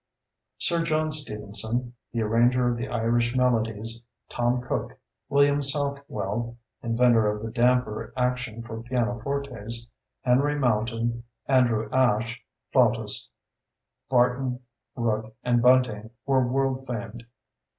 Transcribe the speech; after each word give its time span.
Sir 0.57 0.83
John 0.83 1.11
Stevenson 1.11 1.93
(the 2.11 2.23
arranger 2.23 2.67
of 2.67 2.75
the 2.75 2.87
Irish 2.89 3.35
Melodies), 3.35 4.03
Tom 4.29 4.59
Cooke, 4.59 4.93
William 5.29 5.61
Southwell 5.61 6.57
(inventor 6.81 7.27
of 7.27 7.43
the 7.43 7.51
damper 7.51 8.11
action 8.17 8.63
for 8.63 8.81
pianofortes), 8.81 9.89
Henry 10.21 10.57
Mountain, 10.57 11.23
Andrew 11.47 11.87
Ashe 11.91 12.43
(flautist), 12.73 13.29
Barton, 14.09 14.61
Rooke, 14.95 15.35
and 15.43 15.61
Bunting 15.61 16.09
were 16.25 16.47
world 16.47 16.87
famed. 16.87 17.27